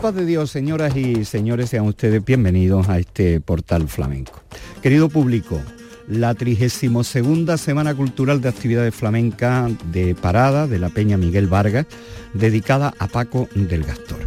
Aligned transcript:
Paz 0.00 0.14
de 0.14 0.26
Dios, 0.26 0.50
señoras 0.50 0.96
y 0.96 1.24
señores, 1.24 1.70
sean 1.70 1.86
ustedes 1.86 2.24
bienvenidos 2.24 2.88
a 2.88 2.98
este 2.98 3.40
portal 3.40 3.88
flamenco. 3.88 4.40
Querido 4.80 5.08
público, 5.08 5.60
la 6.06 6.34
32 6.34 7.16
Semana 7.60 7.94
Cultural 7.94 8.40
de 8.40 8.48
Actividades 8.48 8.94
Flamencas 8.94 9.72
de 9.90 10.14
Parada 10.14 10.68
de 10.68 10.78
la 10.78 10.90
Peña 10.90 11.16
Miguel 11.16 11.48
Vargas, 11.48 11.86
dedicada 12.32 12.94
a 12.98 13.08
Paco 13.08 13.48
del 13.54 13.82
Gastor. 13.82 14.20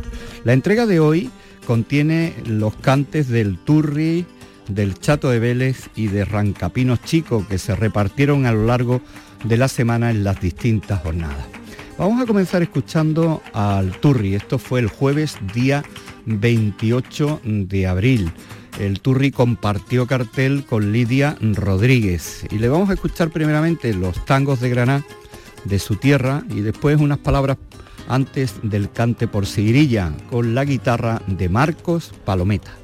La 0.43 0.53
entrega 0.53 0.85
de 0.85 0.99
hoy 0.99 1.29
contiene 1.65 2.33
los 2.45 2.75
cantes 2.75 3.29
del 3.29 3.57
Turri, 3.57 4.25
del 4.67 4.99
Chato 4.99 5.29
de 5.29 5.39
Vélez 5.39 5.89
y 5.95 6.07
de 6.07 6.25
Rancapinos 6.25 7.01
Chico 7.03 7.45
que 7.47 7.57
se 7.57 7.75
repartieron 7.75 8.45
a 8.45 8.51
lo 8.51 8.65
largo 8.65 9.01
de 9.45 9.57
la 9.57 9.69
semana 9.69 10.11
en 10.11 10.25
las 10.25 10.41
distintas 10.41 11.01
jornadas. 11.01 11.60
Vamos 12.01 12.19
a 12.19 12.25
comenzar 12.25 12.63
escuchando 12.63 13.43
al 13.53 13.91
Turri. 13.91 14.33
Esto 14.33 14.57
fue 14.57 14.79
el 14.79 14.87
jueves 14.87 15.37
día 15.53 15.83
28 16.25 17.41
de 17.43 17.85
abril. 17.85 18.31
El 18.79 19.01
Turri 19.01 19.29
compartió 19.29 20.07
cartel 20.07 20.65
con 20.65 20.93
Lidia 20.93 21.37
Rodríguez 21.39 22.47
y 22.49 22.57
le 22.57 22.69
vamos 22.69 22.89
a 22.89 22.93
escuchar 22.93 23.29
primeramente 23.29 23.93
los 23.93 24.25
tangos 24.25 24.59
de 24.61 24.71
Granada 24.71 25.05
de 25.65 25.77
su 25.77 25.95
tierra 25.95 26.41
y 26.49 26.61
después 26.61 26.99
unas 26.99 27.19
palabras 27.19 27.57
antes 28.07 28.55
del 28.63 28.91
cante 28.91 29.27
por 29.27 29.45
Sigrilla 29.45 30.11
con 30.31 30.55
la 30.55 30.65
guitarra 30.65 31.21
de 31.27 31.49
Marcos 31.49 32.13
Palometa. 32.25 32.80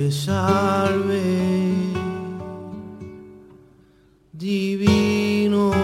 Te 0.00 0.10
salve, 0.10 1.20
divino 4.32 5.74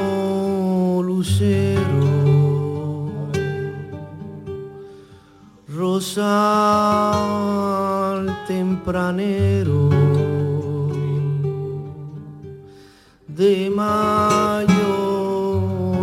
lucero, 1.02 2.08
rosal 5.68 6.24
tempranero 8.46 9.90
de 13.28 13.68
mayo 13.68 14.86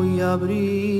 y 0.05 0.19
abril. 0.19 0.92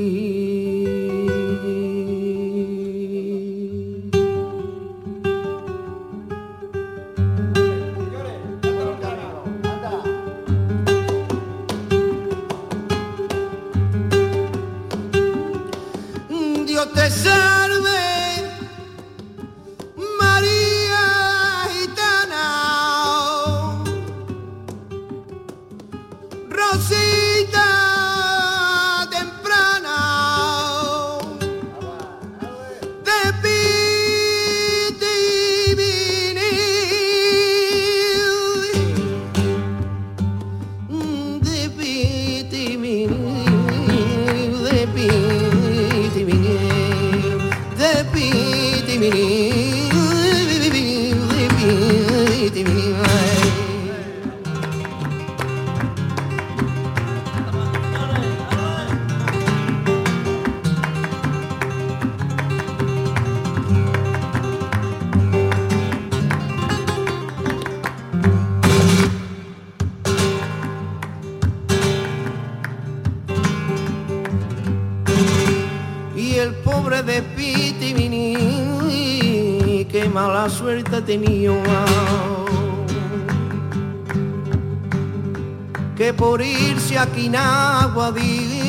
Que 85.96 86.14
por 86.14 86.42
irse 86.42 86.98
a 86.98 87.06
Quinaguadí, 87.06 88.60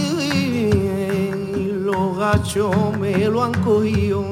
los 1.84 2.19
gachos 2.19 2.99
me 2.99 3.27
lo 3.28 3.43
han 3.44 3.55
cogido. 3.62 4.28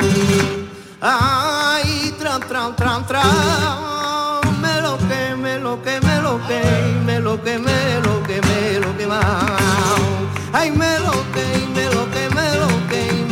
Ay, 1.00 2.15
tran, 2.19 2.41
tran, 2.43 2.77
tran, 2.77 3.06
tran, 3.06 4.41
me 4.61 4.81
lo 4.83 4.99
que, 4.99 5.34
me 5.37 5.59
lo 5.59 5.83
que, 5.83 6.00
me 6.00 6.21
lo 6.21 6.39
que, 6.47 6.62
me 7.06 7.19
lo 7.19 7.43
que, 7.43 7.59
me 7.59 8.00
lo 8.05 8.23
que, 8.25 8.41
me 8.43 8.79
lo 8.79 8.97
que 8.99 9.06
va. 9.06 9.47
Ay, 10.53 10.71
me 10.71 10.99
lo 10.99 11.12
que, 11.33 11.44
me 11.75 11.87
lo 11.87 12.11
que, 12.12 12.29
me 12.37 12.56
lo 12.61 12.69
que, 12.91 13.03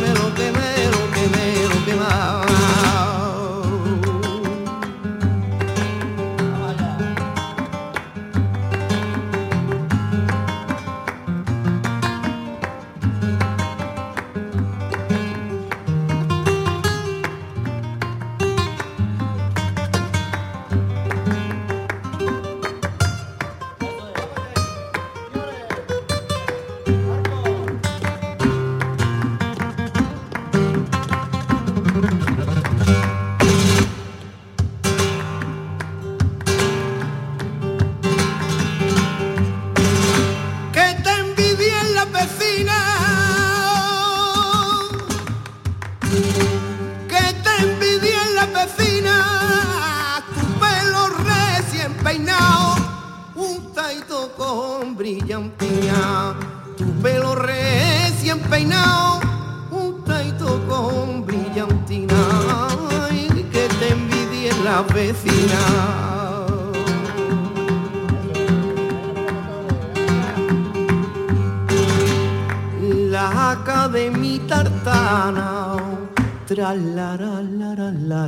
Tra 76.51 76.73
la 76.73 77.15
la 77.15 77.41
la 77.41 77.91
la. 78.09 78.27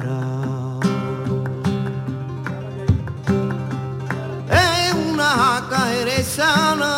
Es 4.49 4.93
una 5.11 5.65
caeresana 5.69 6.93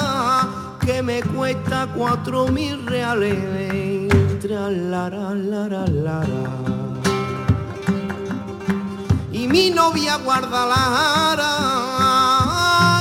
que 0.85 1.01
me 1.01 1.23
cuesta 1.23 1.87
cuatro 1.95 2.47
mil 2.49 2.85
reales. 2.85 4.07
Tra 4.39 4.69
la 4.69 5.09
la 5.09 5.85
la. 5.87 6.23
Y 9.31 9.47
mi 9.47 9.71
novia 9.71 10.17
guarda 10.17 10.67
la 10.67 10.83
jara. 10.95 11.53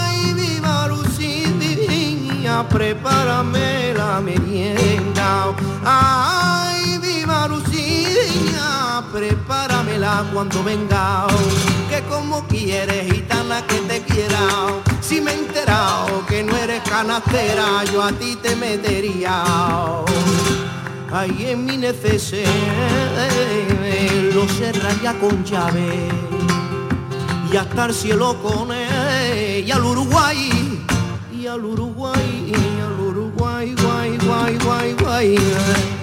Ay, 0.01 0.33
mi 0.33 0.61
Marucilla, 0.63 2.67
prepárame 2.71 3.93
la 3.93 4.23
merienda. 4.23 5.53
Mi 7.49 7.57
Marucilla, 7.57 9.05
prepáramela 9.13 10.25
cuando 10.33 10.63
venga. 10.63 11.27
Que 11.89 12.03
como 12.03 12.45
quieres, 12.47 13.13
gitana, 13.13 13.67
que 13.67 13.79
te 13.81 14.03
quiera. 14.03 14.67
Si 15.01 15.21
me 15.21 15.33
he 15.33 15.35
enterado 15.35 16.25
que 16.27 16.43
no 16.43 16.57
eres 16.57 16.83
canastera, 16.89 17.85
yo 17.93 18.03
a 18.03 18.13
ti 18.13 18.37
te 18.43 18.57
metería. 18.57 19.45
Ay, 21.13 21.47
en 21.51 21.65
mi 21.65 21.77
neceser 21.77 22.49
lo 24.35 24.49
cerraría 24.49 25.13
con 25.21 25.45
llave 25.45 26.09
y 27.53 27.57
hasta 27.57 27.85
el 27.87 27.95
cielo 27.95 28.37
con 28.43 28.73
él 28.73 29.65
y 29.65 29.71
al 29.71 29.85
Uruguay 29.85 30.83
y 31.33 31.47
al 31.47 31.65
Uruguay 31.65 32.53
y 32.53 32.81
al 32.81 32.99
Uruguay 32.99 33.75
guay 33.81 34.19
guay 34.27 34.59
guay 34.59 34.95
guay 34.95 35.39
mi 35.39 35.94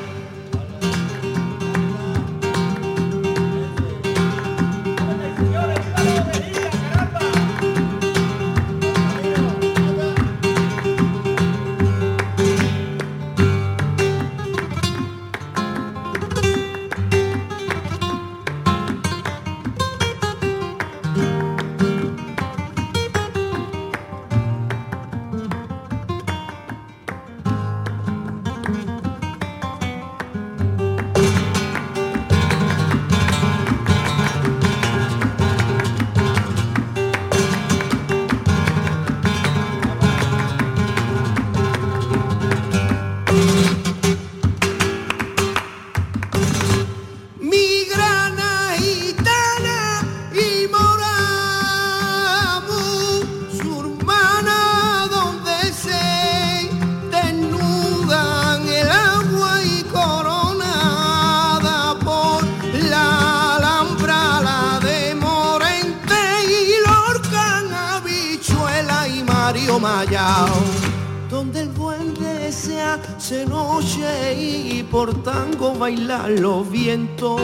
por 75.62 75.74
tango 75.74 75.80
bailan 75.80 76.42
los 76.42 76.70
vientos 76.70 77.40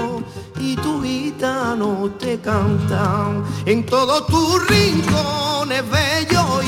y 0.59 0.75
tu 0.75 1.01
gitano 1.03 2.09
te 2.19 2.39
cantan 2.39 3.43
en 3.65 3.85
todos 3.85 4.25
tus 4.27 4.67
rincones 4.67 5.83
bellos 5.89 6.63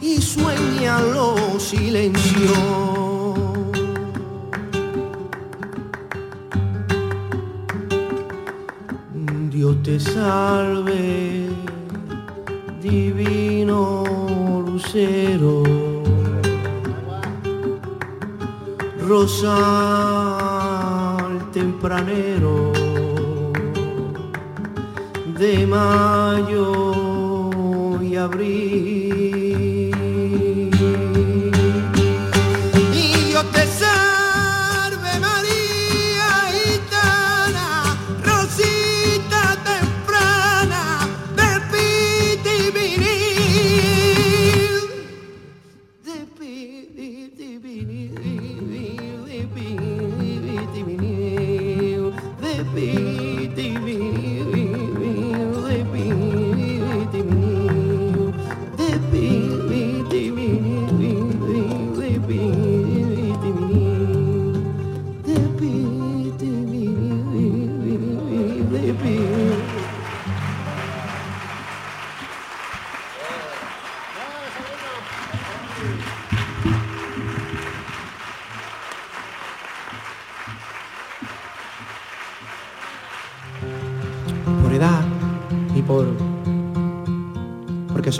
y, 0.00 0.06
y 0.06 0.22
sueñan 0.22 1.12
los 1.12 1.62
silencios. 1.62 2.58
Dios 9.50 9.82
te 9.82 10.00
salve, 10.00 11.50
divino 12.80 14.04
lucero. 14.66 15.62
Rosal 19.06 20.19
de 25.38 25.66
mayo 25.66 26.70
y 28.00 28.14
abril. 28.14 28.99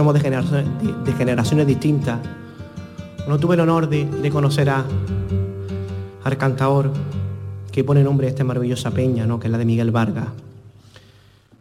Somos 0.01 0.15
de 0.15 1.13
generaciones, 1.13 1.67
distintas. 1.67 2.21
No 3.29 3.39
tuve 3.39 3.55
el 3.55 3.61
honor 3.61 3.87
de, 3.87 4.31
conocer 4.31 4.71
a 4.71 4.83
al 6.25 6.39
cantaor 6.39 6.91
que 7.71 7.85
pone 7.85 8.03
nombre 8.03 8.27
a 8.27 8.31
esta 8.31 8.43
maravillosa 8.43 8.93
peña, 8.93 9.27
¿no? 9.27 9.39
que 9.39 9.49
es 9.49 9.53
la 9.53 9.59
de 9.59 9.67
Miguel 9.67 9.91
Vargas. 9.91 10.29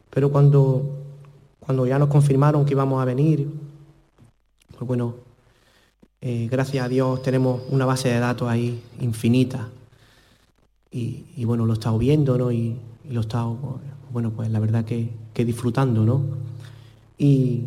Pero 0.10 0.31
cuando, 0.31 0.86
cuando 1.60 1.86
ya 1.86 2.00
nos 2.00 2.08
confirmaron 2.08 2.63
que 2.63 2.72
íbamos 2.72 3.01
a 3.01 3.05
venir, 3.05 3.46
pues 4.77 4.88
bueno, 4.88 5.15
eh, 6.22 6.48
gracias 6.50 6.86
a 6.86 6.88
Dios 6.88 7.22
tenemos 7.22 7.63
una 7.72 7.86
base 7.86 8.08
de 8.08 8.19
datos 8.19 8.48
ahí 8.48 8.81
infinita. 9.01 9.67
Y, 10.91 11.43
bueno, 11.43 11.65
lo 11.65 11.74
he 11.74 11.75
estado 11.75 11.98
viendo, 11.98 12.38
¿no? 12.38 12.53
Y, 12.53 12.77
lo 13.10 13.19
he 13.19 13.24
estado, 13.24 13.81
bueno, 14.13 14.31
pues 14.31 14.50
la 14.50 14.62
verdad 14.62 14.86
que, 14.86 15.10
que 15.34 15.43
disfrutando, 15.43 16.05
¿no? 16.05 16.24
Y, 17.17 17.65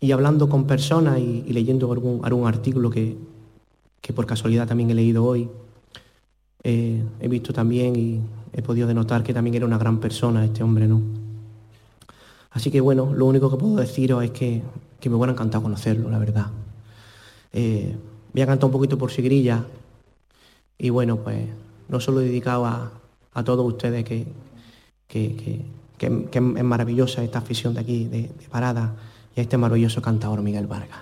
y 0.00 0.12
hablando 0.12 0.48
con 0.48 0.66
personas 0.66 1.18
y, 1.18 1.42
leyendo 1.52 1.90
algún, 1.92 2.24
algún 2.24 2.46
artículo 2.46 2.90
que, 2.90 3.16
que 4.00 4.12
por 4.12 4.26
casualidad 4.26 4.66
también 4.66 4.90
he 4.90 4.94
leído 4.94 5.24
hoy, 5.24 5.48
eh, 6.62 7.02
he 7.20 7.28
visto 7.28 7.52
también 7.52 7.96
y 7.96 8.20
he 8.52 8.62
podido 8.62 8.86
denotar 8.88 9.22
que 9.22 9.32
también 9.32 9.54
era 9.54 9.66
una 9.66 9.78
gran 9.78 9.98
persona 10.00 10.44
este 10.44 10.62
hombre, 10.62 10.86
¿no? 10.86 11.00
Así 12.50 12.70
que 12.70 12.80
bueno, 12.80 13.12
lo 13.14 13.26
único 13.26 13.50
que 13.50 13.56
puedo 13.56 13.76
deciros 13.76 14.24
es 14.24 14.30
que, 14.30 14.62
que 14.98 15.10
me 15.10 15.16
hubiera 15.16 15.32
encantado 15.32 15.62
conocerlo, 15.62 16.10
la 16.10 16.18
verdad. 16.18 16.46
Eh, 17.52 17.94
voy 18.32 18.42
a 18.42 18.46
cantar 18.46 18.66
un 18.66 18.72
poquito 18.72 18.98
por 18.98 19.10
Sigrilla 19.10 19.64
y 20.78 20.90
bueno, 20.90 21.16
pues 21.18 21.46
no 21.88 22.00
solo 22.00 22.18
dedicado 22.20 22.66
a, 22.66 22.90
a 23.34 23.44
todos 23.44 23.66
ustedes 23.66 24.04
que, 24.04 24.26
que, 25.08 25.36
que- 25.36 25.64
es 25.98 26.64
maravillosa 26.64 27.22
esta 27.24 27.38
afición 27.38 27.72
de 27.72 27.80
aquí, 27.80 28.04
de 28.04 28.30
Parada, 28.50 28.94
y 29.36 29.40
a 29.40 29.42
este 29.42 29.58
maravilloso 29.58 30.00
cantador 30.00 30.42
Miguel 30.42 30.66
Vargas. 30.66 31.00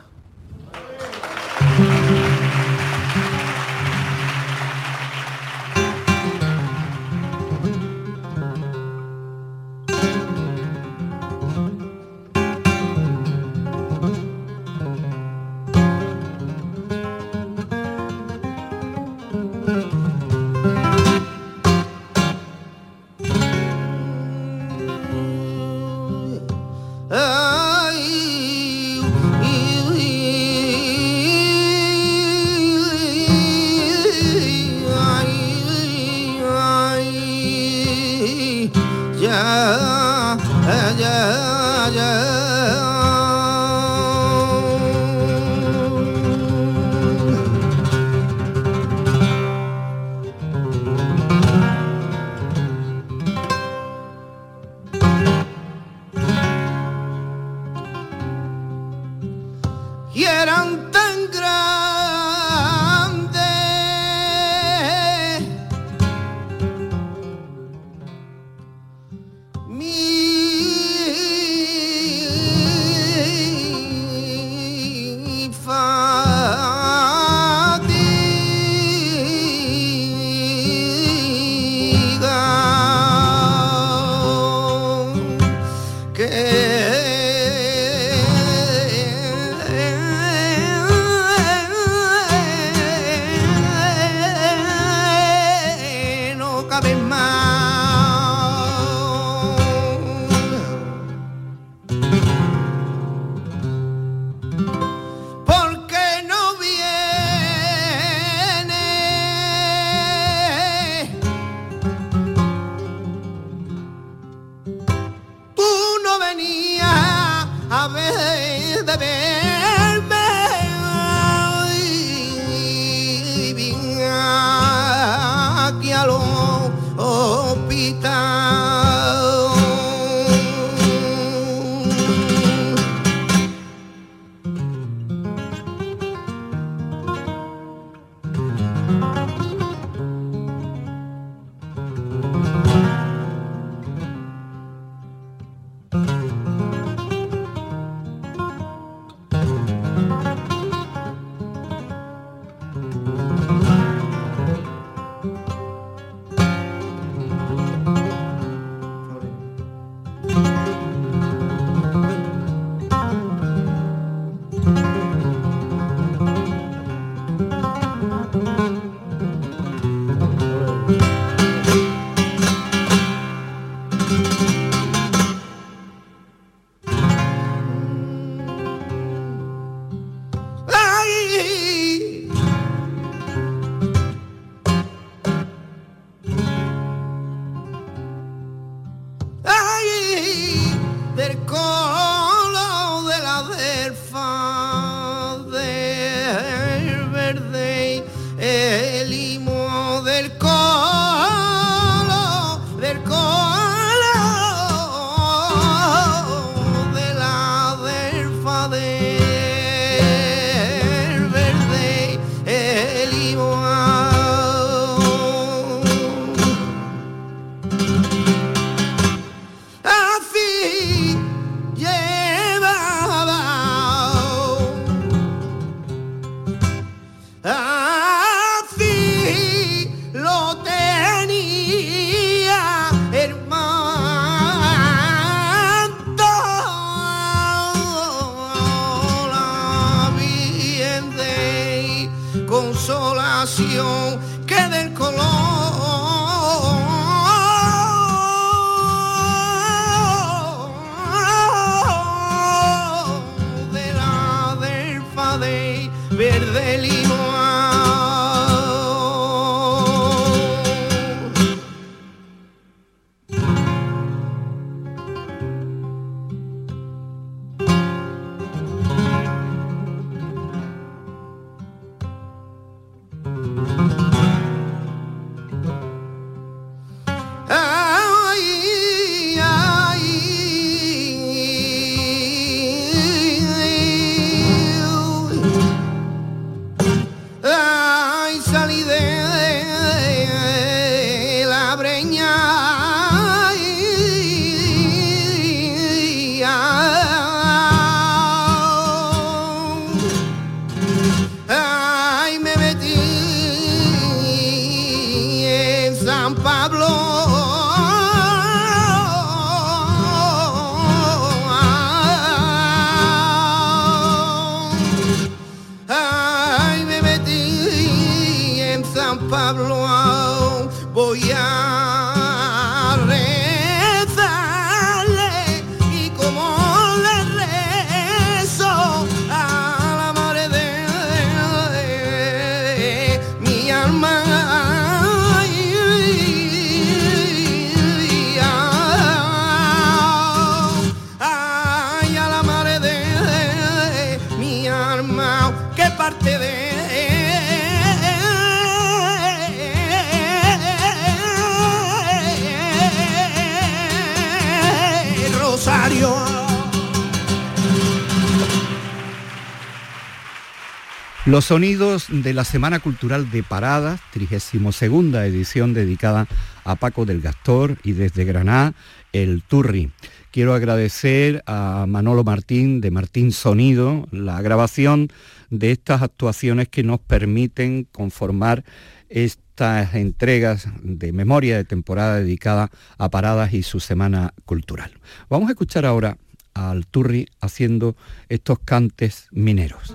Los 361.35 361.47
sonidos 361.47 362.07
de 362.11 362.33
la 362.33 362.45
Semana 362.45 362.79
Cultural 362.79 363.29
de 363.33 363.43
Paradas, 363.43 364.01
32 364.13 364.83
edición 365.25 365.75
dedicada 365.75 366.29
a 366.63 366.77
Paco 366.77 367.07
del 367.07 367.21
Gastor 367.21 367.77
y 367.83 367.91
desde 367.91 368.25
Granada, 368.25 368.73
el 369.13 369.43
Turri. 369.43 369.91
Quiero 370.31 370.55
agradecer 370.55 371.43
a 371.47 371.87
Manolo 371.89 372.23
Martín 372.23 372.81
de 372.81 372.93
Martín 372.93 373.33
Sonido 373.33 374.07
la 374.13 374.41
grabación 374.43 375.09
de 375.51 375.73
estas 375.73 376.03
actuaciones 376.03 376.69
que 376.69 376.85
nos 376.85 377.01
permiten 377.01 377.89
conformar 377.91 378.63
estas 379.09 379.93
entregas 379.97 380.69
de 380.85 381.13
memoria 381.13 381.57
de 381.57 381.65
temporada 381.65 382.21
dedicada 382.21 382.71
a 382.97 383.11
Paradas 383.11 383.55
y 383.55 383.65
su 383.65 383.81
Semana 383.81 384.35
Cultural. 384.45 384.93
Vamos 385.29 385.49
a 385.49 385.55
escuchar 385.55 385.85
ahora 385.85 386.17
al 386.55 386.87
Turri 386.87 387.27
haciendo 387.41 387.97
estos 388.29 388.61
cantes 388.61 389.27
mineros. 389.33 389.93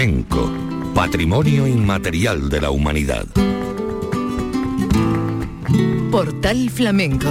Flamenco, 0.00 0.50
patrimonio 0.94 1.66
inmaterial 1.66 2.48
de 2.48 2.62
la 2.62 2.70
humanidad. 2.70 3.26
Portal 6.10 6.70
Flamenco. 6.70 7.28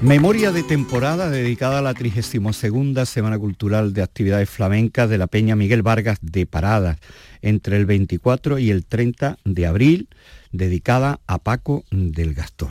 Memoria 0.00 0.52
de 0.52 0.62
temporada 0.62 1.28
dedicada 1.28 1.80
a 1.80 1.82
la 1.82 1.92
32 1.92 3.08
Semana 3.08 3.36
Cultural 3.36 3.92
de 3.92 4.04
Actividades 4.04 4.48
Flamencas 4.48 5.10
de 5.10 5.18
la 5.18 5.26
Peña 5.26 5.56
Miguel 5.56 5.82
Vargas 5.82 6.18
de 6.22 6.46
Paradas, 6.46 6.98
entre 7.42 7.76
el 7.76 7.84
24 7.84 8.60
y 8.60 8.70
el 8.70 8.86
30 8.86 9.38
de 9.44 9.66
abril, 9.66 10.08
dedicada 10.52 11.18
a 11.26 11.38
Paco 11.38 11.84
del 11.90 12.32
Gastor. 12.32 12.70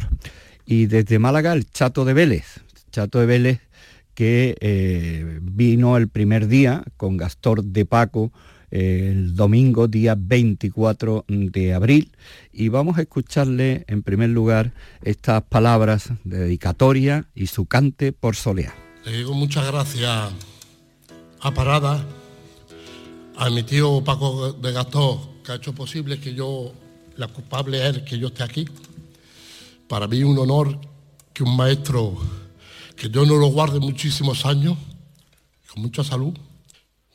Y 0.66 0.86
desde 0.86 1.20
Málaga 1.20 1.52
el 1.52 1.70
Chato 1.70 2.06
de 2.06 2.14
Vélez, 2.14 2.62
Chato 2.92 3.20
de 3.20 3.26
Vélez 3.26 3.64
que 4.15 4.58
eh, 4.62 5.39
vino 5.41 5.97
el 5.97 6.08
primer 6.08 6.47
día 6.47 6.84
con 6.97 7.17
Gastor 7.17 7.63
de 7.63 7.86
Paco 7.86 8.32
eh, 8.71 9.12
el 9.12 9.36
domingo 9.36 9.88
día 9.88 10.15
24 10.17 11.25
de 11.28 11.73
abril 11.73 12.12
y 12.51 12.69
vamos 12.69 12.97
a 12.97 13.01
escucharle 13.01 13.86
en 13.88 14.01
primer 14.01 14.30
lugar 14.30 14.73
estas 15.04 15.43
palabras 15.43 16.10
de 16.23 16.39
dedicatoria 16.39 17.28
y 17.36 17.47
su 17.47 17.67
cante 17.67 18.12
por 18.12 18.36
soleá. 18.36 18.73
Le 19.06 19.17
digo 19.17 19.34
muchas 19.34 19.67
gracias 19.67 20.34
a 21.41 21.54
Parada, 21.54 22.04
a 23.38 23.49
mi 23.51 23.62
tío 23.63 24.04
Paco 24.04 24.54
de 24.54 24.71
Gastor, 24.71 25.19
que 25.43 25.51
ha 25.51 25.56
hecho 25.56 25.73
posible 25.73 26.19
que 26.19 26.34
yo, 26.34 26.73
la 27.17 27.28
culpable 27.28 27.88
es 27.88 27.99
que 27.99 28.17
yo 28.17 28.28
esté 28.28 28.43
aquí. 28.43 28.67
Para 29.88 30.08
mí 30.08 30.23
un 30.23 30.39
honor 30.39 30.80
que 31.34 31.43
un 31.43 31.56
maestro, 31.56 32.17
que 32.95 33.10
yo 33.10 33.25
no 33.25 33.36
lo 33.36 33.47
guarde 33.47 33.79
muchísimos 33.79 34.45
años, 34.45 34.77
con 35.71 35.84
mucha 35.84 36.03
salud, 36.03 36.34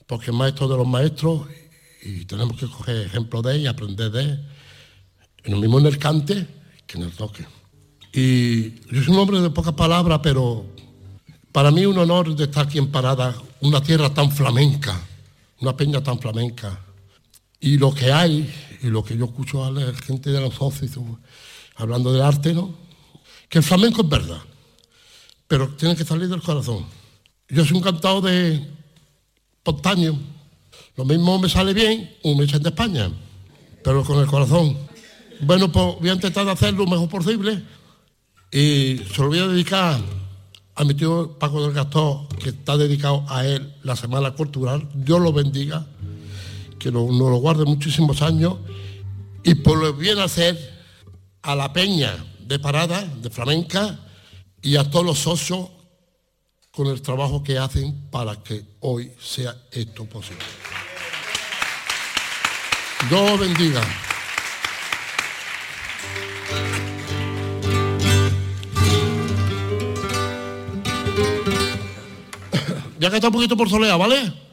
porque 0.06 0.30
es 0.30 0.36
maestro 0.36 0.68
de 0.68 0.76
los 0.76 0.86
maestros 0.86 1.42
y 2.02 2.24
tenemos 2.24 2.58
que 2.58 2.66
coger 2.66 3.06
ejemplo 3.06 3.42
de 3.42 3.56
él 3.56 3.60
y 3.62 3.66
aprender 3.66 4.10
de 4.10 4.22
él. 4.22 4.48
Lo 5.44 5.56
mismo 5.58 5.78
en 5.78 5.86
el 5.86 5.98
cante 5.98 6.46
que 6.86 6.98
en 6.98 7.04
el 7.04 7.12
toque. 7.12 7.46
Y 8.12 8.80
yo 8.92 9.02
soy 9.02 9.14
un 9.14 9.20
hombre 9.20 9.40
de 9.40 9.50
pocas 9.50 9.74
palabras, 9.74 10.20
pero 10.22 10.66
para 11.52 11.70
mí 11.70 11.82
es 11.82 11.86
un 11.86 11.98
honor 11.98 12.34
estar 12.40 12.66
aquí 12.66 12.78
en 12.78 12.90
Parada, 12.90 13.34
una 13.60 13.82
tierra 13.82 14.12
tan 14.12 14.30
flamenca, 14.32 15.00
una 15.60 15.76
peña 15.76 16.02
tan 16.02 16.18
flamenca. 16.18 16.80
Y 17.60 17.78
lo 17.78 17.94
que 17.94 18.12
hay, 18.12 18.52
y 18.82 18.86
lo 18.86 19.04
que 19.04 19.16
yo 19.16 19.26
escucho 19.26 19.64
a 19.64 19.70
la 19.70 19.92
gente 19.94 20.30
de 20.30 20.40
los 20.40 20.54
socios 20.54 20.98
hablando 21.76 22.12
del 22.12 22.22
arte, 22.22 22.52
¿no? 22.52 22.74
Que 23.48 23.58
el 23.58 23.64
flamenco 23.64 24.02
es 24.02 24.08
verdad, 24.08 24.40
pero 25.50 25.66
tiene 25.70 25.96
que 25.96 26.04
salir 26.04 26.28
del 26.28 26.42
corazón. 26.42 26.86
Yo 27.48 27.64
soy 27.64 27.76
un 27.76 27.82
cantado 27.82 28.20
de 28.20 28.64
espontáneo. 29.56 30.16
Lo 30.94 31.04
mismo 31.04 31.40
me 31.40 31.48
sale 31.48 31.74
bien 31.74 32.08
un 32.22 32.38
me 32.38 32.46
de 32.46 32.68
España, 32.68 33.10
pero 33.82 34.04
con 34.04 34.20
el 34.20 34.28
corazón. 34.28 34.78
Bueno, 35.40 35.72
pues 35.72 35.96
voy 35.98 36.08
a 36.08 36.12
intentar 36.12 36.48
hacer 36.48 36.74
lo 36.74 36.86
mejor 36.86 37.08
posible 37.08 37.64
y 38.52 38.98
se 39.12 39.22
lo 39.22 39.26
voy 39.26 39.40
a 39.40 39.48
dedicar 39.48 39.98
a 40.76 40.84
mi 40.84 40.94
tío 40.94 41.36
Paco 41.36 41.60
del 41.64 41.72
Gastor, 41.72 42.28
que 42.40 42.50
está 42.50 42.76
dedicado 42.76 43.24
a 43.28 43.44
él 43.44 43.74
la 43.82 43.96
Semana 43.96 44.30
Cultural. 44.30 44.88
Dios 44.94 45.20
lo 45.20 45.32
bendiga, 45.32 45.84
que 46.78 46.92
nos 46.92 47.10
lo 47.10 47.36
guarde 47.38 47.64
muchísimos 47.64 48.22
años 48.22 48.54
y 49.42 49.56
por 49.56 49.78
lo 49.78 49.92
bien 49.94 50.20
hacer 50.20 50.56
a 51.42 51.56
la 51.56 51.72
peña 51.72 52.24
de 52.38 52.60
parada, 52.60 53.04
de 53.20 53.30
flamenca 53.30 53.98
y 54.62 54.76
a 54.76 54.88
todos 54.90 55.04
los 55.04 55.18
socios 55.18 55.68
con 56.72 56.86
el 56.86 57.02
trabajo 57.02 57.42
que 57.42 57.58
hacen 57.58 58.10
para 58.10 58.36
que 58.42 58.62
hoy 58.80 59.12
sea 59.20 59.56
esto 59.72 60.04
posible. 60.04 60.44
Dios 63.08 63.40
bendiga. 63.40 63.80
Ya 72.98 73.08
que 73.08 73.16
está 73.16 73.28
un 73.28 73.32
poquito 73.32 73.56
por 73.56 73.70
solea, 73.70 73.96
¿vale? 73.96 74.49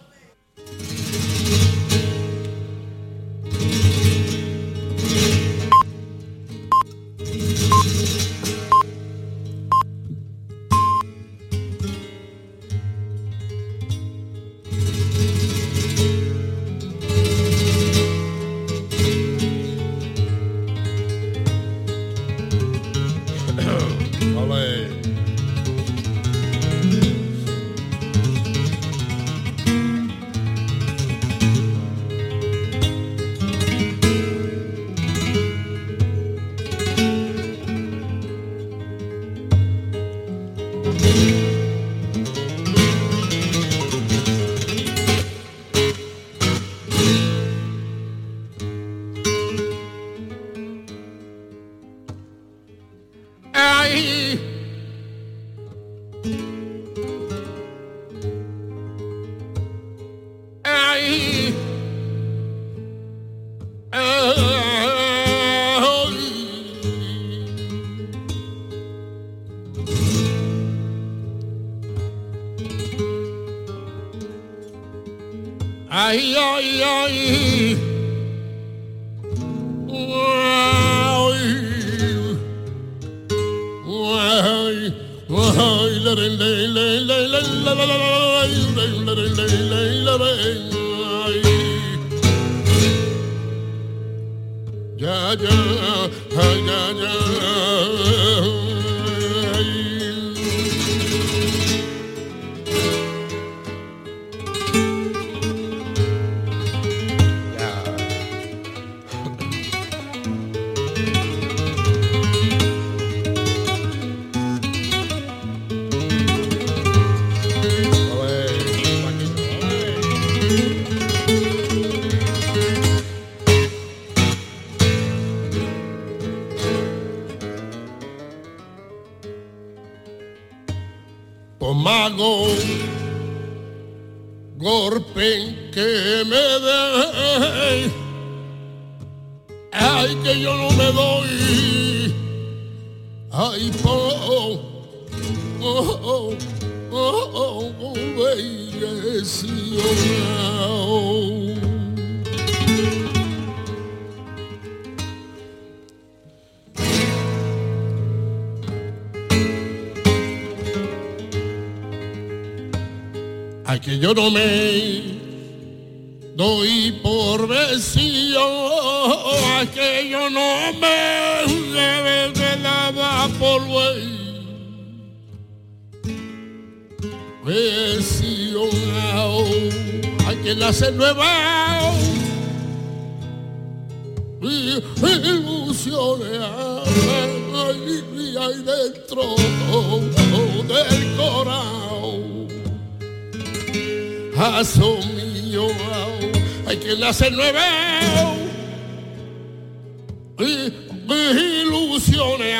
Y 201.15 201.62
ilusiones 201.62 202.60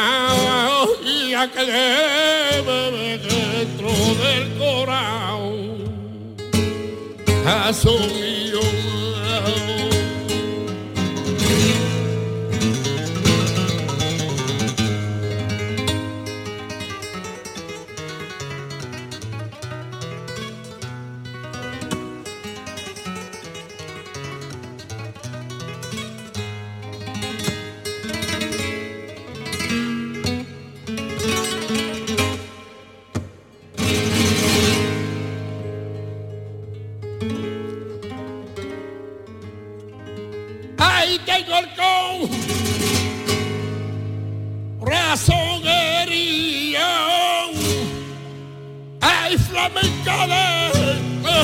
y 1.06 1.34
a 1.34 1.48
que 1.52 1.66
dentro 3.66 3.90
del 4.24 4.58
corazón. 4.58 5.68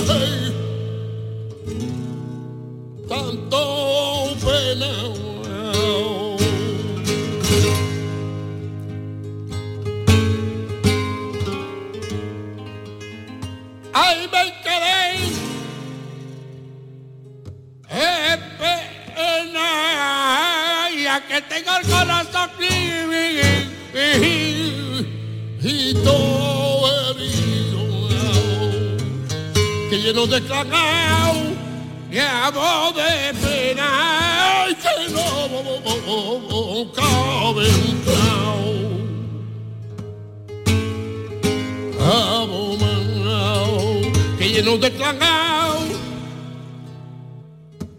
De 0.06 0.43
lleno 30.14 30.28
de 30.28 30.44
cagao 30.44 31.36
y 32.12 32.20
amo 32.20 32.94
de 32.94 33.34
pena 33.42 34.68
que 34.84 35.12
no 35.12 36.92
cabe 36.94 37.68
un 37.68 38.02
clavo 38.06 38.74
amo 42.00 42.78
que 44.38 44.50
lleno 44.50 44.78
de 44.78 44.92
cagao 44.92 45.80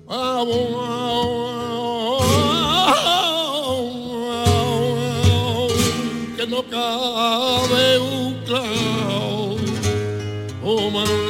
amo 0.09 0.61
que 6.37 6.47
no 6.47 6.63
cabe 6.71 7.99
un 7.99 8.35
clavo 8.45 9.57
oh. 10.65 11.24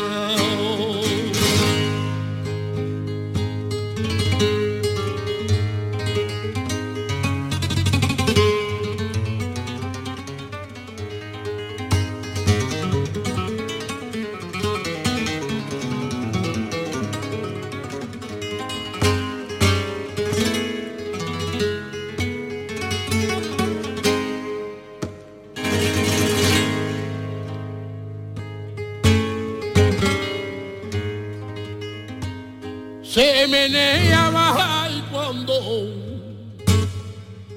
Se 33.55 33.69
menea 33.69 34.31
baja 34.31 34.88
y 34.90 35.01
cuando 35.12 35.55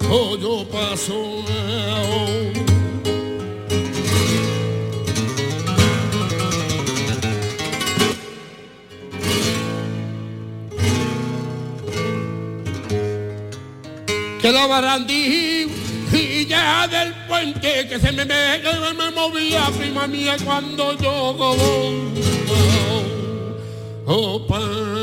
oh, 0.10 0.38
yo 0.38 0.68
paso 0.70 1.44
que 14.42 14.52
la 14.52 14.68
barandilla 14.68 15.28
del 16.88 17.14
puente 17.28 17.88
que 17.88 18.00
se 18.00 18.12
me, 18.12 18.24
me, 18.24 18.60
me 18.94 19.12
movía 19.12 19.66
prima 19.78 20.06
mía 20.06 20.38
cuando 20.46 20.96
yo 20.98 21.36
oh 24.06 24.48
paso 24.48 24.97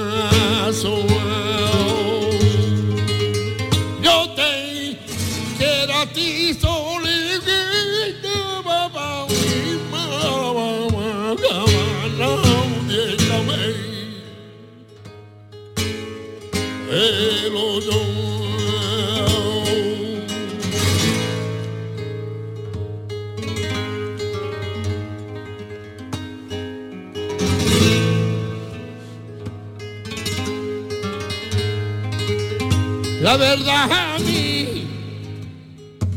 La 33.25 33.39
verdad 33.39 33.91
a 33.91 34.19
mí 34.19 34.85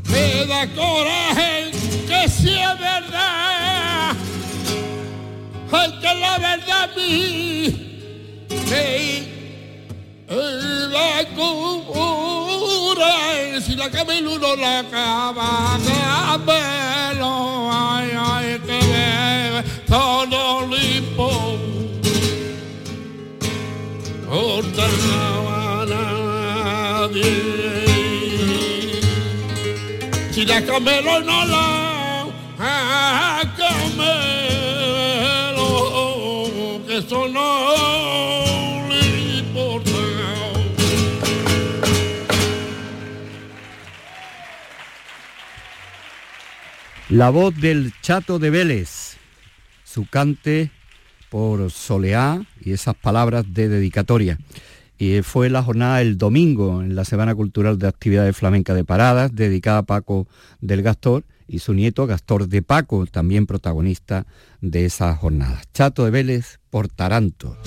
me 0.09 0.45
da 0.45 0.67
coraje 0.75 1.71
que 2.05 2.27
si 2.27 2.49
es 2.49 2.79
verdad. 2.79 4.13
Ay, 5.71 5.91
que 6.01 6.13
la 6.15 6.37
verdad 6.37 6.83
a 6.83 6.87
mí 6.97 7.73
me 8.69 9.23
la 10.91 11.25
cura. 11.33 13.13
Si 13.61 13.77
la 13.77 13.89
camelo 13.89 14.33
uno 14.33 14.57
la 14.57 14.79
acaba, 14.79 15.79
camelo, 15.85 17.69
ay, 17.71 18.11
ay, 18.19 18.59
que 18.65 18.79
bebe 18.91 19.63
todo 19.87 20.67
limpo. 20.67 21.47
Si 30.37 30.45
la 30.45 30.63
camelo 30.63 31.19
no 31.21 31.45
la 31.47 31.97
camelo, 33.57 34.05
que 36.85 36.97
eso 36.99 37.27
no 37.27 38.87
le 38.87 39.39
importa. 39.39 39.89
La 47.09 47.31
voz 47.31 47.55
del 47.55 47.91
Chato 48.03 48.37
de 48.37 48.51
Vélez, 48.51 49.17
su 49.85 50.05
cante 50.07 50.69
por 51.31 51.71
Soleá 51.71 52.45
y 52.63 52.73
esas 52.73 52.93
palabras 52.93 53.51
de 53.55 53.69
dedicatoria. 53.69 54.37
Y 54.97 55.21
fue 55.21 55.49
la 55.49 55.63
jornada 55.63 56.01
el 56.01 56.17
domingo 56.17 56.81
en 56.81 56.95
la 56.95 57.05
Semana 57.05 57.35
Cultural 57.35 57.77
de 57.77 57.87
Actividades 57.87 58.35
Flamenca 58.35 58.73
de 58.73 58.83
Paradas, 58.83 59.35
dedicada 59.35 59.79
a 59.79 59.83
Paco 59.83 60.27
del 60.59 60.81
Gastor 60.81 61.23
y 61.47 61.59
su 61.59 61.73
nieto 61.73 62.07
Gastor 62.07 62.47
de 62.47 62.61
Paco, 62.61 63.05
también 63.05 63.45
protagonista 63.45 64.25
de 64.61 64.85
esa 64.85 65.15
jornada. 65.15 65.61
Chato 65.73 66.03
de 66.05 66.11
Vélez 66.11 66.59
por 66.69 66.87
Taranto. 66.87 67.57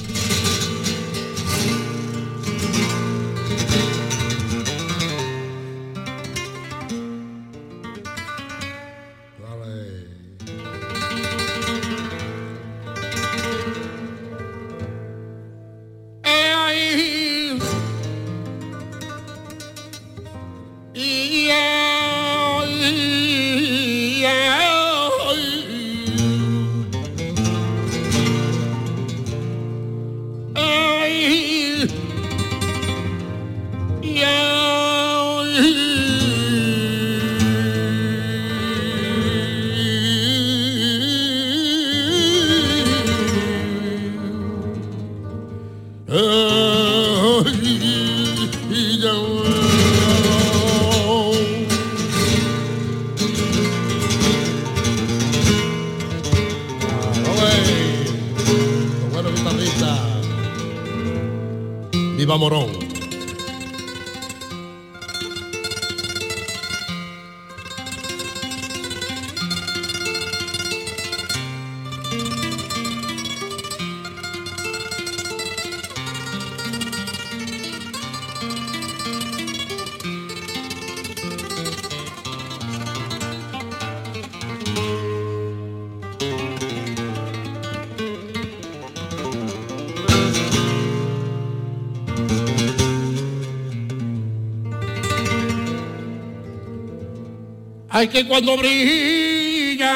Hay 98.01 98.09
que 98.09 98.27
cuando 98.27 98.57
brilla 98.57 99.95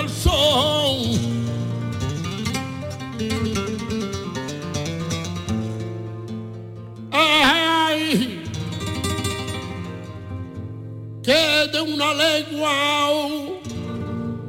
el 0.00 0.08
sol. 0.10 1.20
Ay, 7.12 8.42
que 11.22 11.68
de 11.72 11.80
una 11.80 12.12
legua 12.12 13.08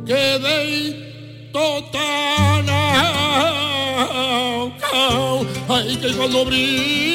que 0.08 0.40
de 0.40 1.50
totana. 1.54 2.82
Ay, 5.70 5.96
que 5.96 6.12
cuando 6.18 6.46
brilla 6.46 7.11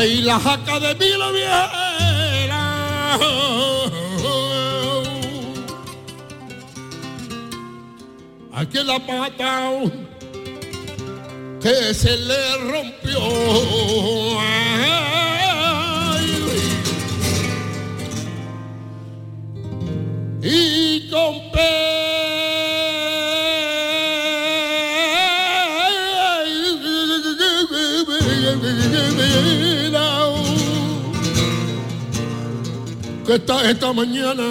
Ay, 0.00 0.20
la 0.22 0.38
jaca 0.38 0.78
de 0.78 0.94
mi 0.94 1.10
la 1.18 1.30
viera. 1.32 2.62
Aquí 8.52 8.78
la 8.84 8.98
pata 9.04 9.72
que 11.60 11.92
se 11.92 12.16
le 12.16 12.42
rompió. 12.70 13.20
Ay, 14.40 16.26
está 33.34 33.70
esta 33.70 33.92
mañana 33.92 34.42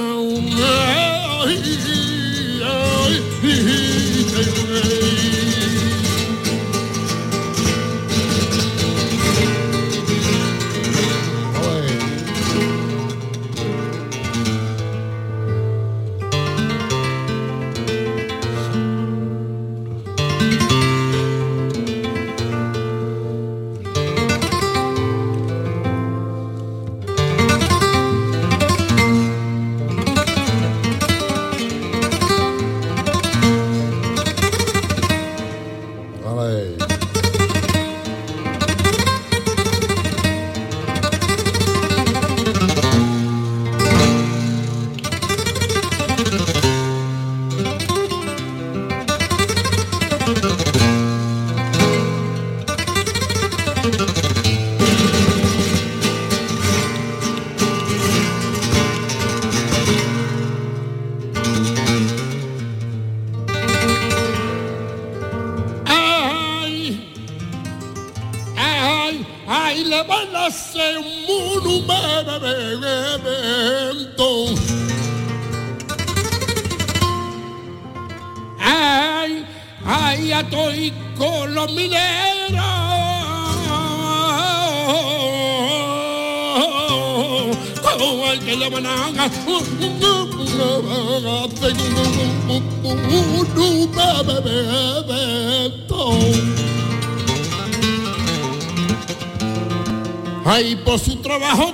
Ay, 100.50 100.76
por 100.78 100.98
su 100.98 101.18
trabajo 101.18 101.74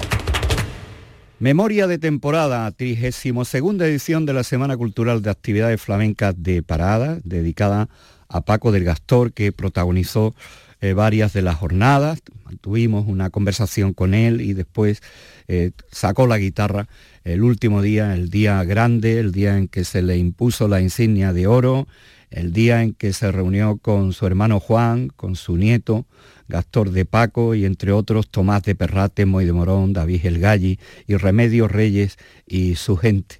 Memoria 1.41 1.87
de 1.87 1.97
temporada, 1.97 2.69
32 2.69 3.55
edición 3.81 4.27
de 4.27 4.33
la 4.33 4.43
Semana 4.43 4.77
Cultural 4.77 5.23
de 5.23 5.31
Actividades 5.31 5.81
Flamencas 5.81 6.35
de 6.37 6.61
Parada, 6.61 7.17
dedicada 7.23 7.89
a 8.29 8.41
Paco 8.41 8.71
del 8.71 8.83
Gastor, 8.83 9.33
que 9.33 9.51
protagonizó 9.51 10.35
eh, 10.81 10.93
varias 10.93 11.33
de 11.33 11.41
las 11.41 11.55
jornadas. 11.55 12.21
Tuvimos 12.61 13.07
una 13.07 13.31
conversación 13.31 13.93
con 13.93 14.13
él 14.13 14.39
y 14.39 14.53
después 14.53 15.01
eh, 15.47 15.71
sacó 15.89 16.27
la 16.27 16.37
guitarra 16.37 16.87
el 17.23 17.41
último 17.41 17.81
día, 17.81 18.13
el 18.13 18.29
día 18.29 18.63
grande, 18.63 19.17
el 19.17 19.31
día 19.31 19.57
en 19.57 19.67
que 19.67 19.83
se 19.83 20.03
le 20.03 20.17
impuso 20.17 20.67
la 20.67 20.79
insignia 20.79 21.33
de 21.33 21.47
oro, 21.47 21.87
el 22.29 22.53
día 22.53 22.83
en 22.83 22.93
que 22.93 23.13
se 23.13 23.31
reunió 23.31 23.77
con 23.77 24.13
su 24.13 24.27
hermano 24.27 24.59
Juan, 24.59 25.07
con 25.07 25.35
su 25.35 25.57
nieto, 25.57 26.05
Gastor 26.51 26.91
de 26.91 27.05
Paco 27.05 27.55
y 27.55 27.65
entre 27.65 27.93
otros 27.93 28.29
Tomás 28.29 28.63
de 28.63 28.75
Perrate, 28.75 29.25
Moy 29.25 29.45
de 29.45 29.53
Morón, 29.53 29.93
David 29.93 30.25
El 30.25 30.39
Galli 30.39 30.79
y 31.07 31.15
Remedios 31.15 31.71
Reyes 31.71 32.17
y 32.45 32.75
su 32.75 32.97
gente. 32.97 33.39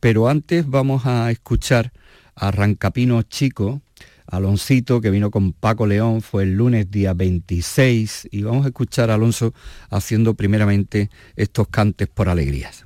Pero 0.00 0.28
antes 0.28 0.68
vamos 0.68 1.06
a 1.06 1.30
escuchar 1.30 1.92
a 2.34 2.50
Rancapino 2.50 3.22
Chico, 3.22 3.80
Aloncito, 4.26 5.00
que 5.00 5.10
vino 5.10 5.30
con 5.30 5.52
Paco 5.52 5.86
León, 5.86 6.22
fue 6.22 6.42
el 6.42 6.54
lunes 6.54 6.90
día 6.90 7.14
26, 7.14 8.28
y 8.30 8.42
vamos 8.42 8.64
a 8.64 8.68
escuchar 8.68 9.10
a 9.10 9.14
Alonso 9.14 9.54
haciendo 9.88 10.34
primeramente 10.34 11.10
estos 11.36 11.68
cantes 11.68 12.08
por 12.08 12.28
alegrías. 12.28 12.84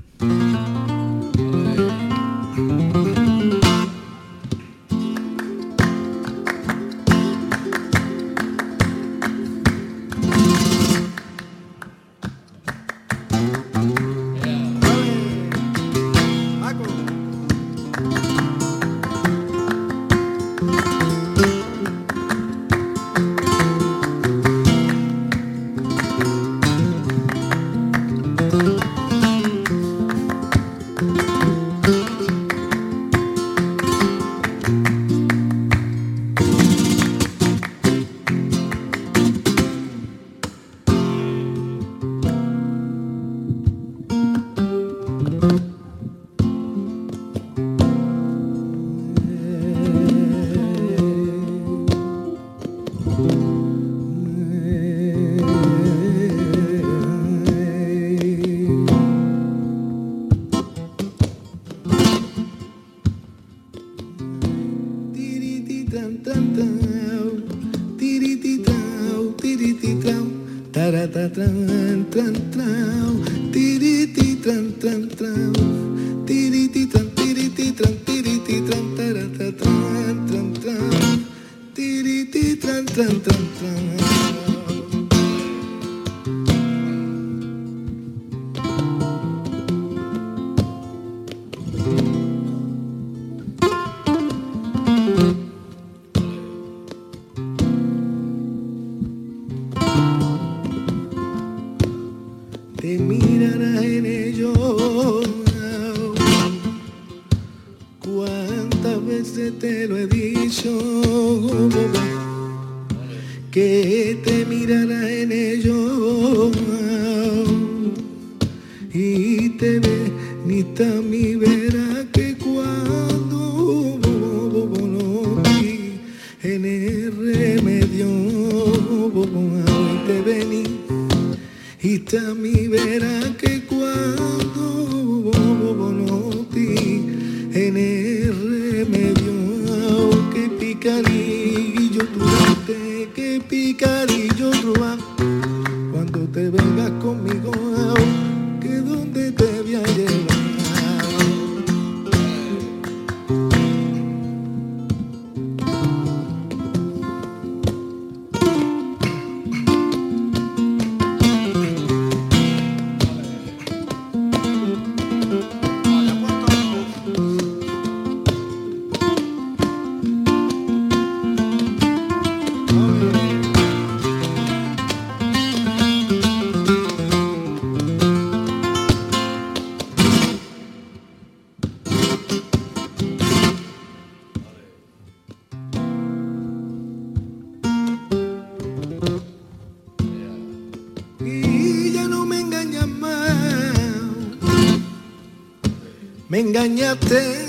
Me 196.35 196.41
engañaste 196.41 197.44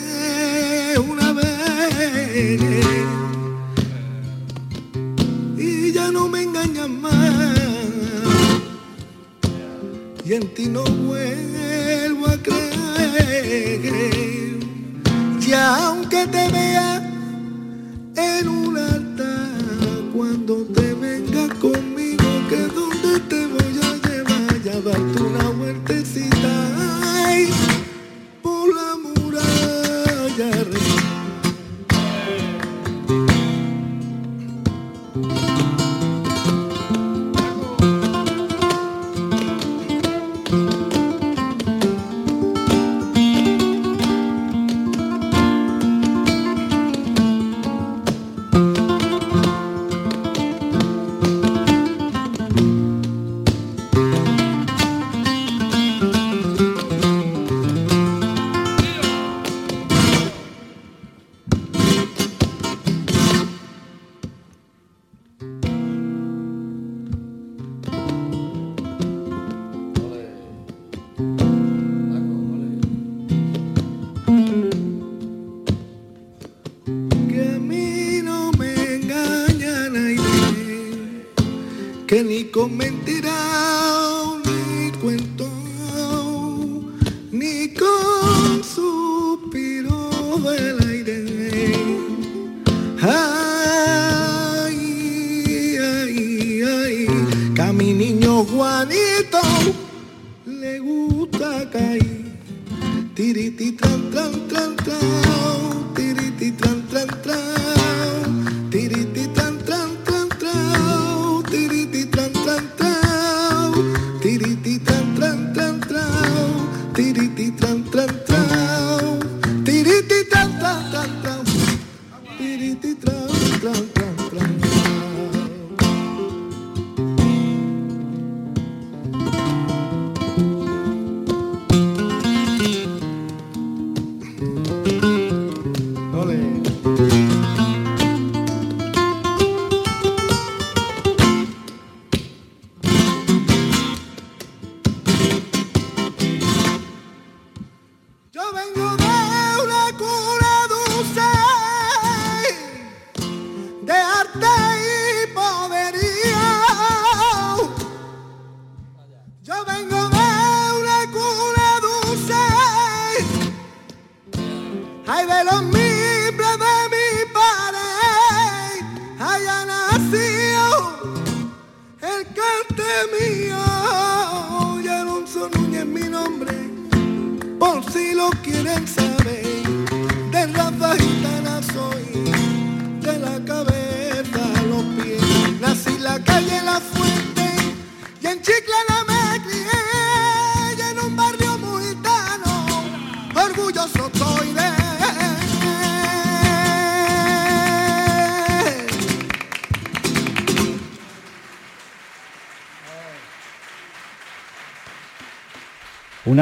Go 159.56 159.64
Bengals! 159.64 159.95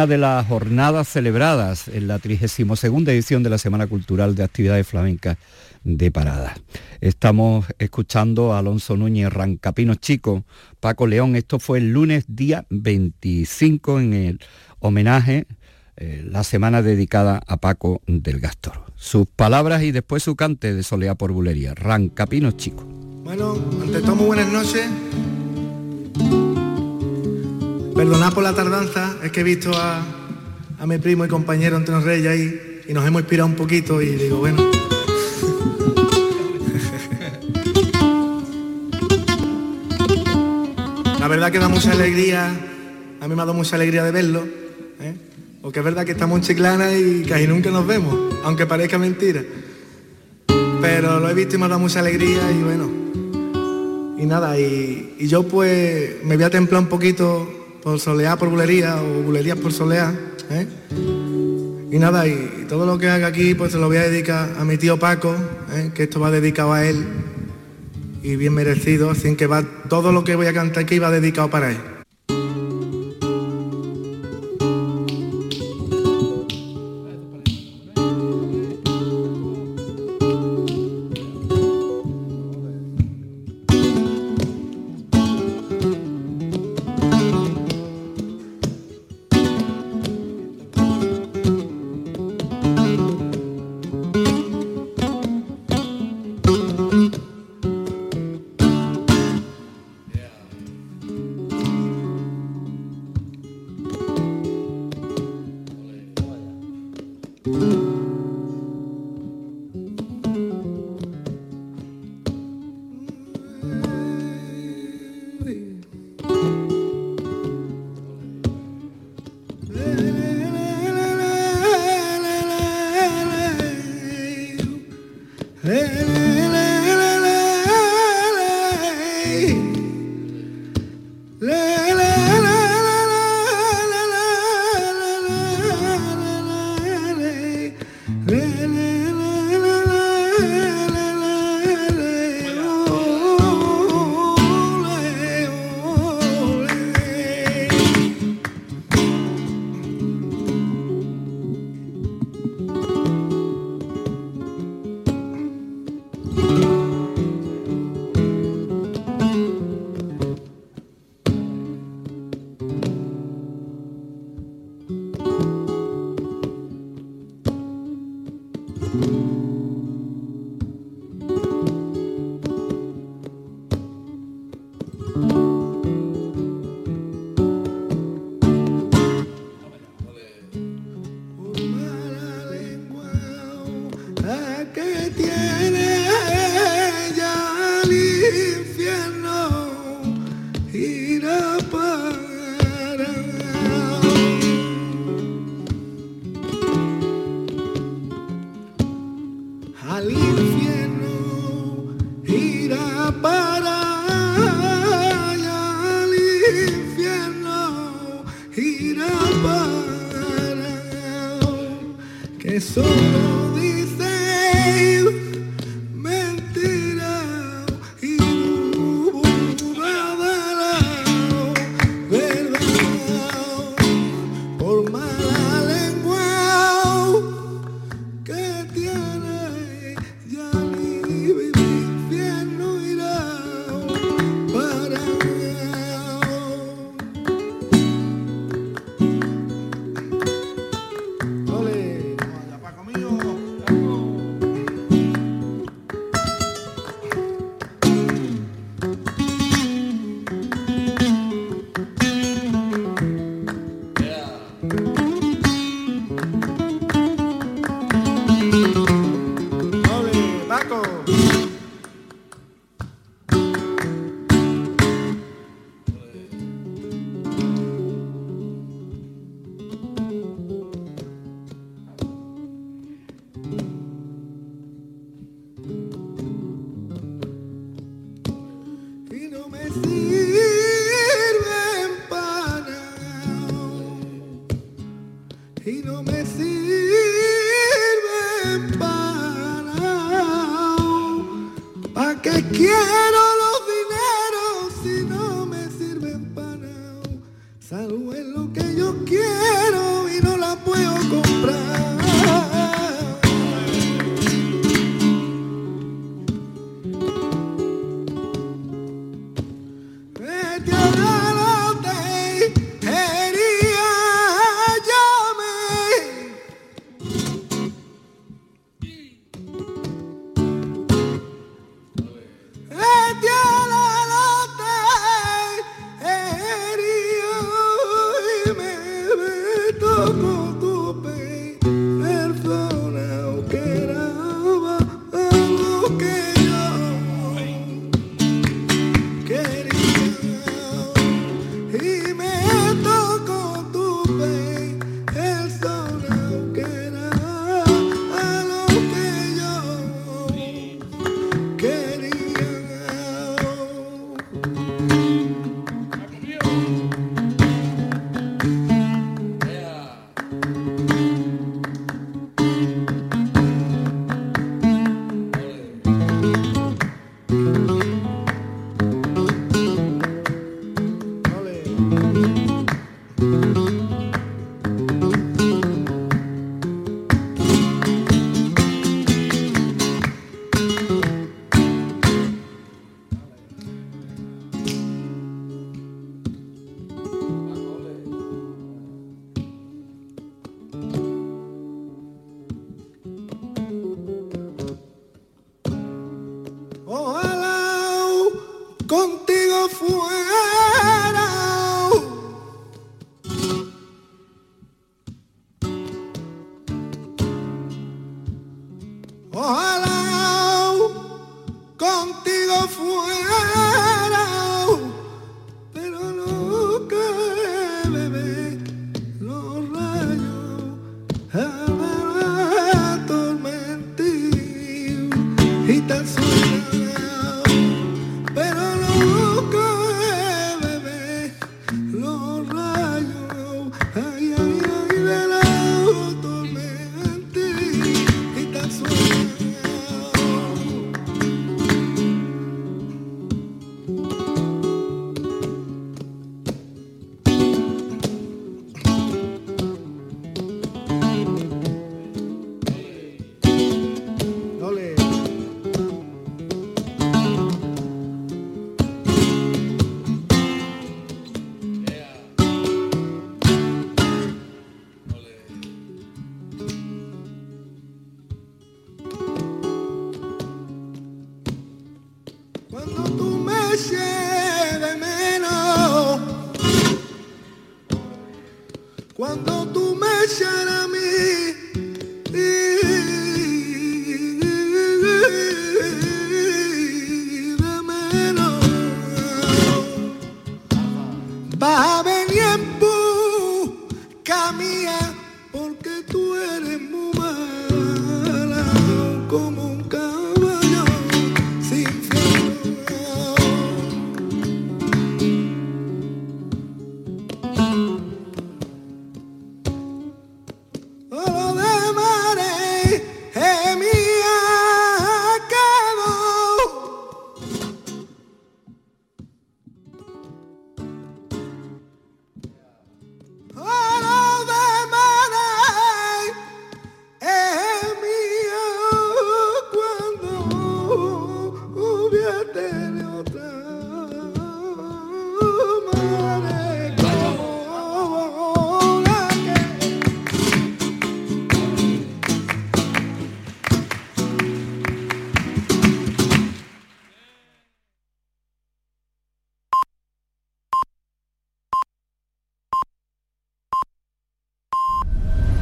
Una 0.04 0.08
de 0.08 0.18
las 0.18 0.46
jornadas 0.48 1.08
celebradas 1.08 1.88
en 1.88 2.10
la 2.10 2.20
32 2.20 2.84
edición 3.08 3.42
de 3.42 3.50
la 3.50 3.58
Semana 3.58 3.88
Cultural 3.88 4.36
de 4.36 4.44
Actividades 4.44 4.86
Flamencas 4.86 5.38
de 5.86 6.12
Parada. 6.12 6.56
Estamos 7.00 7.68
escuchando 7.80 8.52
a 8.52 8.60
Alonso 8.60 8.98
Núñez 8.98 9.32
Rancapino 9.32 9.96
Chico, 9.96 10.44
Paco 10.82 11.08
León. 11.08 11.38
Esto 11.38 11.58
fue 11.58 11.78
el 11.78 11.94
lunes 11.94 12.26
día 12.28 12.66
25 12.70 14.02
en 14.02 14.14
el 14.14 14.40
homenaje, 14.80 15.48
eh, 15.96 16.22
la 16.30 16.44
semana 16.44 16.82
dedicada 16.82 17.42
a 17.48 17.56
Paco 17.56 18.02
del 18.06 18.42
Gastor. 18.42 18.84
Sus 18.98 19.26
palabras 19.28 19.84
y 19.84 19.94
después 19.94 20.22
su 20.22 20.36
cante 20.36 20.74
de 20.74 20.84
Soleá 20.84 21.16
por 21.16 21.32
Bulería. 21.32 21.76
Rancapino 21.76 22.52
Chico. 22.52 22.84
Bueno, 23.24 23.56
ante 23.82 24.02
todo 24.02 24.18
muy 24.18 24.26
buenas 24.26 24.52
noches. 24.52 24.86
Perdonad 28.04 28.34
por 28.34 28.44
la 28.44 28.54
tardanza, 28.54 29.16
es 29.24 29.32
que 29.32 29.40
he 29.40 29.44
visto 29.46 29.72
a, 29.74 30.04
a 30.78 30.86
mi 30.86 30.98
primo 30.98 31.24
y 31.24 31.30
compañero 31.30 31.78
Antonio 31.78 32.02
Reyes 32.02 32.30
ahí 32.30 32.82
y 32.86 32.92
nos 32.92 33.08
hemos 33.08 33.22
inspirado 33.22 33.48
un 33.48 33.56
poquito 33.56 34.02
y 34.02 34.08
digo, 34.08 34.40
bueno. 34.40 34.62
La 41.18 41.30
verdad 41.30 41.50
que 41.50 41.60
da 41.60 41.70
mucha 41.70 41.94
alegría, 41.94 42.54
a 43.22 43.28
mí 43.30 43.36
me 43.36 43.42
ha 43.42 43.46
dado 43.46 43.54
mucha 43.54 43.78
alegría 43.78 44.04
de 44.04 44.12
verlo, 44.12 44.46
¿eh? 45.00 45.16
porque 45.62 45.80
es 45.80 45.86
verdad 45.86 46.04
que 46.04 46.12
estamos 46.12 46.40
en 46.40 46.44
Chiclana 46.44 46.92
y 46.92 47.24
casi 47.24 47.48
nunca 47.48 47.72
nos 47.72 47.88
vemos, 47.88 48.14
aunque 48.44 48.66
parezca 48.66 48.98
mentira. 48.98 49.42
Pero 50.82 51.22
lo 51.22 51.30
he 51.30 51.34
visto 51.34 51.56
y 51.56 51.58
me 51.58 51.68
ha 51.68 51.70
dado 51.70 51.80
mucha 51.80 52.02
alegría 52.02 52.52
y 52.52 52.64
bueno. 52.64 52.92
Y 54.18 54.26
nada, 54.26 54.60
y, 54.60 55.16
y 55.20 55.28
yo 55.30 55.48
pues 55.48 56.22
me 56.26 56.36
voy 56.36 56.44
a 56.44 56.50
templar 56.50 56.82
un 56.82 56.90
poquito 56.90 57.63
por 57.84 58.00
soleá, 58.00 58.38
por 58.38 58.50
bulería 58.50 58.96
o 58.96 59.24
bulerías 59.24 59.58
por 59.58 59.74
soleá. 59.74 60.16
¿eh? 60.50 60.66
Y 61.92 62.00
nada, 62.00 62.26
y, 62.26 62.66
todo 62.70 62.86
lo 62.86 62.98
que 62.98 63.10
haga 63.10 63.28
aquí 63.28 63.54
pues 63.54 63.74
se 63.74 63.78
lo 63.78 63.88
voy 63.88 63.98
a 63.98 64.04
dedicar 64.04 64.56
a 64.58 64.64
mi 64.64 64.78
tío 64.78 64.98
Paco, 64.98 65.36
¿eh? 65.74 65.92
que 65.94 66.04
esto 66.04 66.20
va 66.20 66.32
dedicado 66.32 66.74
a 66.74 66.86
él 66.86 67.06
y 68.24 68.38
bien 68.38 68.54
merecido, 68.54 69.12
así 69.12 69.36
que 69.36 69.48
va 69.48 69.64
todo 69.90 70.14
lo 70.14 70.24
que 70.24 70.36
voy 70.36 70.48
a 70.48 70.54
cantar 70.54 70.84
aquí 70.84 70.98
va 70.98 71.12
dedicado 71.12 71.50
para 71.50 71.72
él. 71.72 71.93